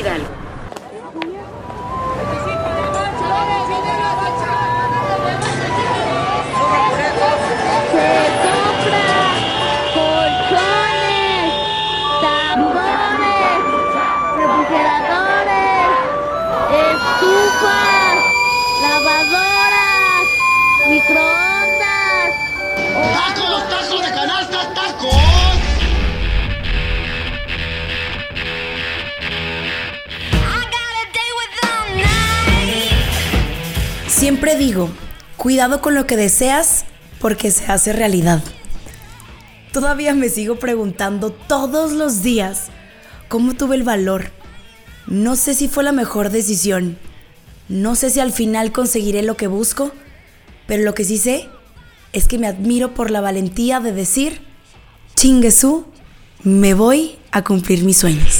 [0.00, 0.49] Se
[34.40, 34.88] Siempre digo,
[35.36, 36.86] cuidado con lo que deseas
[37.20, 38.42] porque se hace realidad.
[39.70, 42.68] Todavía me sigo preguntando todos los días
[43.28, 44.30] cómo tuve el valor.
[45.06, 46.96] No sé si fue la mejor decisión.
[47.68, 49.92] No sé si al final conseguiré lo que busco,
[50.66, 51.50] pero lo que sí sé
[52.14, 54.40] es que me admiro por la valentía de decir,
[55.16, 55.84] chinguesú,
[56.44, 58.39] me voy a cumplir mis sueños.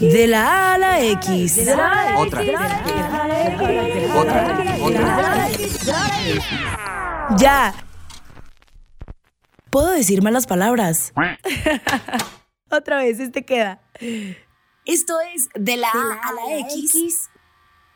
[0.00, 1.56] De la A a la X.
[1.56, 2.40] De la A a la Otra.
[4.14, 4.78] Otra.
[4.82, 5.48] Otra.
[7.38, 7.74] Ya.
[9.70, 11.12] Puedo decir malas palabras.
[12.70, 13.80] Otra vez, este queda.
[14.84, 17.30] Esto es De la, A a la X,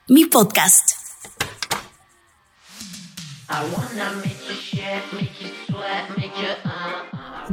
[0.09, 0.93] mi podcast.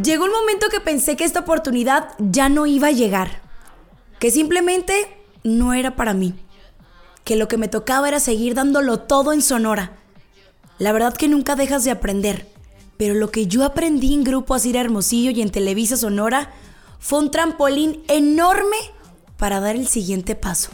[0.02, 3.43] Llegó un momento que pensé que esta oportunidad ya no iba a llegar.
[4.24, 4.94] Que simplemente
[5.44, 6.34] no era para mí.
[7.26, 9.98] Que lo que me tocaba era seguir dándolo todo en Sonora.
[10.80, 12.48] La verdad que nunca dejas de aprender.
[12.96, 16.54] Pero lo que yo aprendí en Grupo Asir Hermosillo y en Televisa Sonora
[17.00, 18.78] fue un trampolín enorme
[19.36, 20.70] para dar el siguiente paso.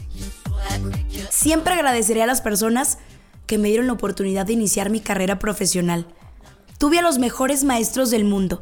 [1.31, 2.99] Siempre agradeceré a las personas
[3.47, 6.05] que me dieron la oportunidad de iniciar mi carrera profesional.
[6.77, 8.61] Tuve a los mejores maestros del mundo.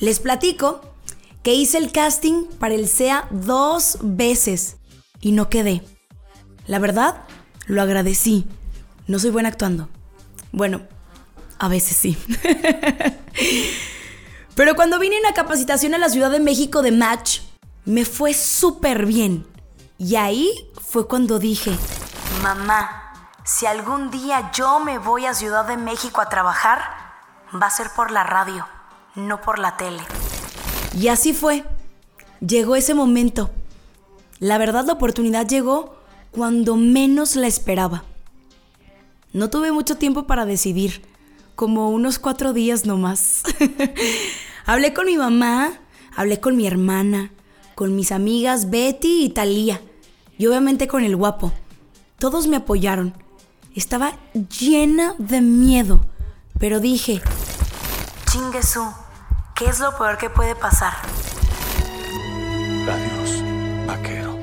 [0.00, 0.80] Les platico
[1.48, 4.76] que hice el casting para el SEA dos veces
[5.18, 5.82] y no quedé.
[6.66, 7.22] La verdad,
[7.64, 8.46] lo agradecí.
[9.06, 9.88] No soy buena actuando.
[10.52, 10.82] Bueno,
[11.58, 12.18] a veces sí.
[14.56, 17.40] Pero cuando vine en la capacitación a la Ciudad de México de Match,
[17.86, 19.46] me fue súper bien.
[19.96, 21.74] Y ahí fue cuando dije,
[22.42, 26.82] mamá, si algún día yo me voy a Ciudad de México a trabajar,
[27.54, 28.68] va a ser por la radio,
[29.14, 30.02] no por la tele.
[30.96, 31.64] Y así fue.
[32.40, 33.50] Llegó ese momento.
[34.38, 35.96] La verdad la oportunidad llegó
[36.30, 38.04] cuando menos la esperaba.
[39.32, 41.02] No tuve mucho tiempo para decidir,
[41.54, 43.42] como unos cuatro días nomás.
[44.64, 45.72] hablé con mi mamá,
[46.16, 47.32] hablé con mi hermana,
[47.74, 49.80] con mis amigas Betty y Talía,
[50.38, 51.52] y obviamente con el guapo.
[52.18, 53.14] Todos me apoyaron.
[53.74, 54.18] Estaba
[54.58, 56.00] llena de miedo,
[56.58, 57.20] pero dije,
[58.30, 58.82] chinguesú,
[59.58, 60.92] ¿qué es lo peor que puede pasar?
[62.88, 63.42] Adiós,
[63.86, 64.38] vaquero.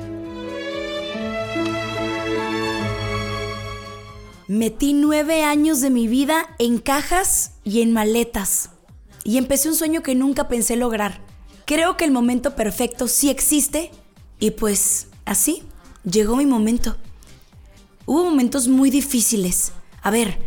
[4.46, 8.70] Metí nueve años de mi vida en cajas y en maletas.
[9.24, 11.20] Y empecé un sueño que nunca pensé lograr.
[11.64, 13.90] Creo que el momento perfecto sí existe.
[14.38, 15.64] Y pues así
[16.04, 16.96] llegó mi momento.
[18.04, 19.72] Hubo momentos muy difíciles.
[20.02, 20.38] A ver,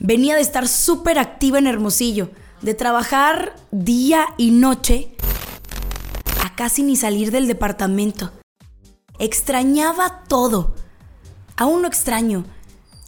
[0.00, 2.30] venía de estar súper activa en Hermosillo,
[2.62, 5.14] de trabajar día y noche,
[6.42, 8.32] a casi ni salir del departamento.
[9.18, 10.74] Extrañaba todo.
[11.56, 12.44] Aún no extraño.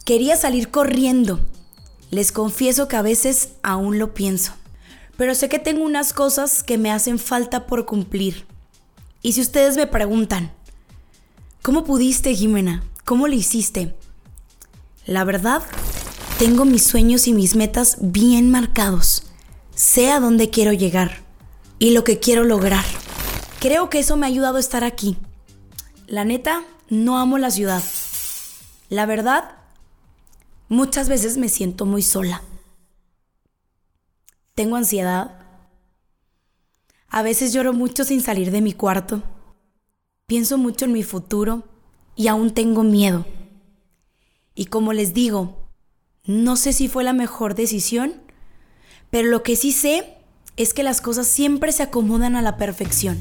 [0.05, 1.39] Quería salir corriendo.
[2.11, 4.53] Les confieso que a veces aún lo pienso.
[5.17, 8.45] Pero sé que tengo unas cosas que me hacen falta por cumplir.
[9.21, 10.53] Y si ustedes me preguntan,
[11.61, 12.83] ¿cómo pudiste, Jimena?
[13.03, 13.95] ¿Cómo lo hiciste?
[15.05, 15.63] La verdad,
[16.39, 19.26] tengo mis sueños y mis metas bien marcados.
[19.89, 21.23] Sé a dónde quiero llegar
[21.79, 22.83] y lo que quiero lograr.
[23.61, 25.15] Creo que eso me ha ayudado a estar aquí.
[26.07, 27.81] La neta, no amo la ciudad.
[28.89, 29.55] La verdad,
[30.67, 32.43] muchas veces me siento muy sola.
[34.55, 35.39] Tengo ansiedad.
[37.07, 39.23] A veces lloro mucho sin salir de mi cuarto.
[40.25, 41.63] Pienso mucho en mi futuro
[42.13, 43.25] y aún tengo miedo.
[44.53, 45.69] Y como les digo,
[46.25, 48.26] no sé si fue la mejor decisión,
[49.09, 50.15] pero lo que sí sé
[50.57, 53.17] es que las cosas siempre se acomodan a la perfección.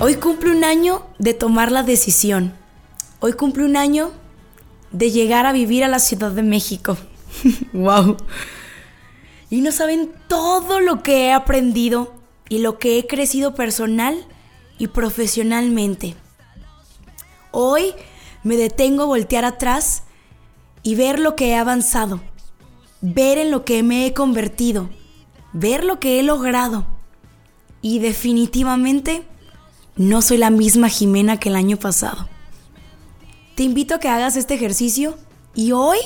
[0.00, 2.52] Hoy cumple un año de tomar la decisión.
[3.20, 4.10] Hoy cumple un año
[4.90, 6.96] de llegar a vivir a la Ciudad de México.
[7.72, 8.16] ¡Wow!
[9.48, 12.14] Y no saben todo lo que he aprendido
[12.48, 14.26] y lo que he crecido personal
[14.76, 16.16] y profesionalmente.
[17.52, 17.94] Hoy
[18.42, 20.02] me detengo a voltear atrás
[20.82, 22.20] y ver lo que he avanzado,
[23.00, 24.90] ver en lo que me he convertido,
[25.52, 26.86] ver lo que he logrado.
[27.82, 29.24] Y definitivamente
[29.96, 32.28] no soy la misma Jimena que el año pasado.
[33.54, 35.16] Te invito a que hagas este ejercicio
[35.54, 35.98] y hoy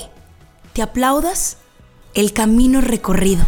[0.73, 1.59] te aplaudas
[2.15, 3.47] el camino recorrido.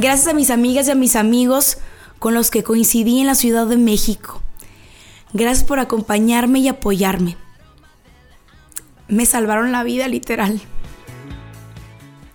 [0.00, 1.78] Gracias a mis amigas y a mis amigos
[2.20, 4.40] con los que coincidí en la Ciudad de México.
[5.32, 7.36] Gracias por acompañarme y apoyarme.
[9.08, 10.60] Me salvaron la vida literal.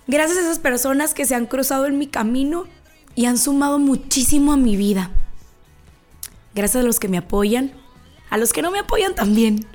[0.07, 2.65] Gracias a esas personas que se han cruzado en mi camino
[3.15, 5.09] y han sumado muchísimo a mi vida.
[6.56, 7.71] Gracias a los que me apoyan,
[8.30, 9.66] a los que no me apoyan también,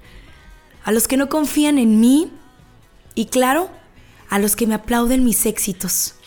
[0.84, 2.30] a los que no confían en mí
[3.14, 3.70] y claro,
[4.28, 6.17] a los que me aplauden mis éxitos.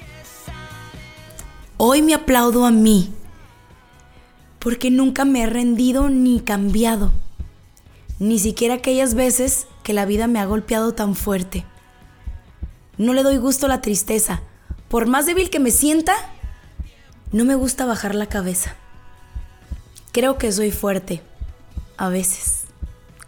[1.84, 3.12] Hoy me aplaudo a mí
[4.60, 7.12] porque nunca me he rendido ni cambiado,
[8.20, 11.66] ni siquiera aquellas veces que la vida me ha golpeado tan fuerte.
[13.00, 14.44] No le doy gusto a la tristeza.
[14.90, 16.14] Por más débil que me sienta,
[17.32, 18.76] no me gusta bajar la cabeza.
[20.12, 21.24] Creo que soy fuerte,
[21.98, 22.66] a veces,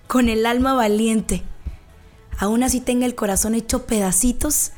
[0.06, 1.42] con el alma valiente.
[2.38, 4.74] Aún así tenga el corazón hecho pedacitos,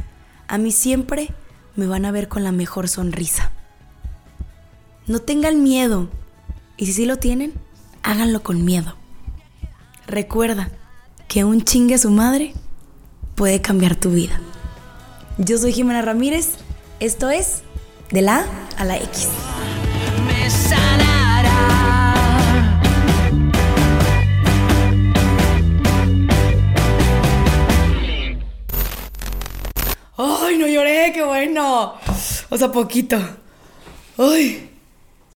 [0.48, 1.34] a mí siempre
[1.76, 3.52] me van a ver con la mejor sonrisa.
[5.08, 6.10] No tengan miedo,
[6.78, 7.54] y si sí lo tienen,
[8.02, 8.96] háganlo con miedo.
[10.08, 10.72] Recuerda
[11.28, 12.54] que un chingue a su madre
[13.36, 14.40] puede cambiar tu vida.
[15.38, 16.56] Yo soy Jimena Ramírez.
[17.00, 17.62] Esto es
[18.10, 18.46] De la A
[18.78, 19.28] a la X.
[20.26, 21.52] me sanará.
[30.18, 31.12] ¡Ay, no lloré!
[31.14, 31.94] ¡Qué bueno!
[32.50, 33.18] O sea, poquito.
[34.18, 34.75] ¡Ay!